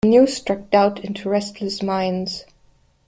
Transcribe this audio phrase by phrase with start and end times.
[0.03, 2.45] The news struck doubt into restless minds.